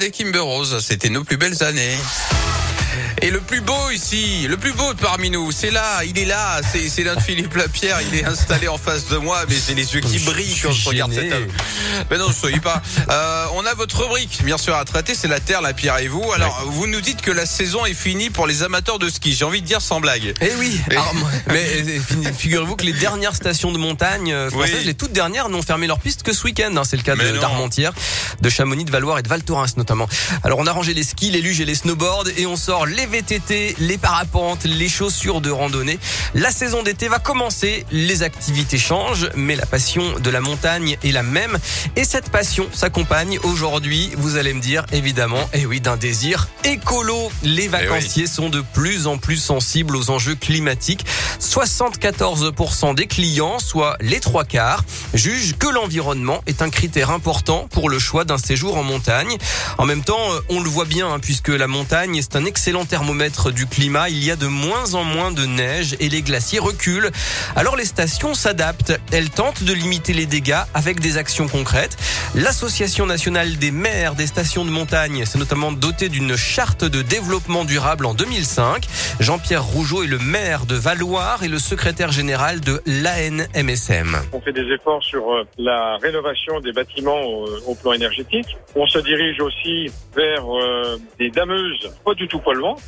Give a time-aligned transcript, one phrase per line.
[0.00, 1.96] Des Kimber Rose, c'était nos plus belles années.
[3.22, 6.60] Et le plus beau ici, le plus beau parmi nous, c'est là, il est là,
[6.72, 9.94] c'est, c'est notre Philippe Lapierre, il est installé en face de moi, mais j'ai les
[9.94, 11.46] yeux qui brillent quand je regarde cet homme.
[12.10, 12.82] Mais non, ne soyez pas.
[13.10, 16.08] Euh, on a votre rubrique, bien sûr, à traiter, c'est la Terre, la Pierre et
[16.08, 16.24] vous.
[16.32, 19.34] Alors, vous nous dites que la saison est finie pour les amateurs de ski.
[19.34, 20.34] J'ai envie de dire sans blague.
[20.40, 21.12] Eh oui, Et- Alors,
[21.48, 21.84] mais
[22.36, 24.84] figurez-vous que les dernières stations de montagne euh, françaises, Oui.
[24.84, 26.74] les toutes dernières, n'ont fermé leurs pistes que ce week-end.
[26.76, 26.82] hein.
[26.84, 27.92] C'est le cas Mais de d'Armentières,
[28.40, 30.08] de Chamonix, de Valoir et de Val Thorens notamment.
[30.42, 33.06] Alors on a rangé les skis, les luges et les snowboards et on sort les
[33.06, 35.98] VTT, les parapentes, les chaussures de randonnée.
[36.34, 41.12] La saison d'été va commencer, les activités changent, mais la passion de la montagne est
[41.12, 41.58] la même.
[41.96, 47.30] Et cette passion s'accompagne aujourd'hui, vous allez me dire évidemment, et oui, d'un désir écolo.
[47.42, 51.04] Les vacanciers sont de plus en plus sensibles aux enjeux climatiques.
[51.40, 54.84] 74% des clients, soit les trois quarts,
[55.14, 59.36] jugent que l'environnement est un critère important pour le choix d'un séjour en montagne.
[59.78, 62.67] En même temps, euh, on le voit bien, hein, puisque la montagne est un excellent
[62.68, 64.10] thermomètre du climat.
[64.10, 67.10] Il y a de moins en moins de neige et les glaciers reculent.
[67.56, 68.98] Alors les stations s'adaptent.
[69.10, 71.96] Elles tentent de limiter les dégâts avec des actions concrètes.
[72.34, 77.64] L'Association nationale des maires des stations de montagne s'est notamment dotée d'une charte de développement
[77.64, 78.86] durable en 2005.
[79.20, 84.18] Jean-Pierre Rougeau est le maire de Valoir et le secrétaire général de l'ANMSM.
[84.32, 87.20] On fait des efforts sur euh, la rénovation des bâtiments
[87.66, 88.56] au, plan énergétique.
[88.74, 92.40] On se dirige aussi vers euh, des dameuses pas du tout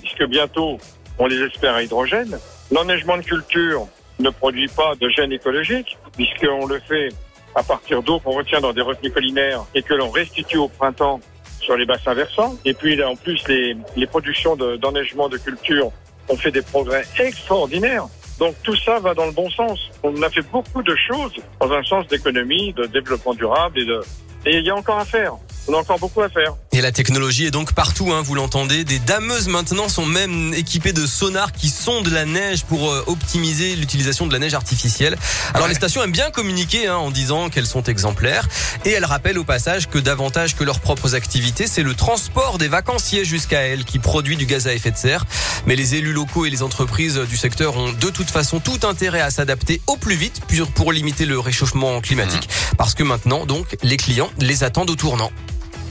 [0.00, 0.78] puisque bientôt,
[1.18, 2.38] on les espère à hydrogène.
[2.70, 3.86] L'enneigement de culture
[4.18, 7.08] ne produit pas de gène écologique, puisqu'on le fait
[7.54, 11.20] à partir d'eau qu'on retient dans des retenues collinaires et que l'on restitue au printemps
[11.60, 12.56] sur les bassins versants.
[12.64, 15.90] Et puis, là, en plus, les, productions de- d'enneigement de culture
[16.28, 18.06] ont fait des progrès extraordinaires.
[18.38, 19.78] Donc tout ça va dans le bon sens.
[20.02, 24.00] On a fait beaucoup de choses dans un sens d'économie, de développement durable et de
[24.46, 25.34] et il y a encore à faire.
[25.68, 26.54] On a encore beaucoup à faire.
[26.76, 28.82] Et la technologie est donc partout, hein, vous l'entendez.
[28.82, 33.76] Des dameuses maintenant sont même équipées de sonars qui sondent la neige pour euh, optimiser
[33.76, 35.16] l'utilisation de la neige artificielle.
[35.50, 35.68] Alors Ouais.
[35.68, 38.48] les stations aiment bien communiquer hein, en disant qu'elles sont exemplaires.
[38.84, 42.66] Et elles rappellent au passage que davantage que leurs propres activités, c'est le transport des
[42.66, 45.26] vacanciers jusqu'à elles qui produit du gaz à effet de serre.
[45.66, 49.20] Mais les élus locaux et les entreprises du secteur ont de toute façon tout intérêt
[49.20, 52.48] à s'adapter au plus vite pour- pour limiter le réchauffement climatique.
[52.76, 55.30] Parce que maintenant, donc, les clients les attendent au tournant.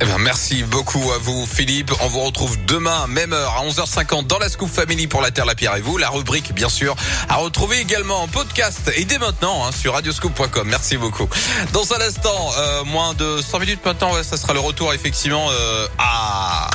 [0.02, 1.92] Eh ben, merci beaucoup à vous, Philippe.
[2.02, 5.46] On vous retrouve demain, même heure, à 11h50 dans la Scoop Family pour la Terre,
[5.46, 5.98] la Pierre et vous.
[5.98, 6.96] La rubrique, bien sûr,
[7.30, 10.68] à retrouver également en podcast et dès maintenant hein, sur radioscoop.com.
[10.68, 11.28] Merci beaucoup.
[11.72, 15.48] Dans un instant, euh, moins de 100 minutes maintenant, ouais, ça sera le retour effectivement
[15.52, 16.70] euh, à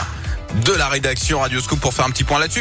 [0.65, 2.56] de la rédaction Radioscoop pour faire un petit point là-dessus.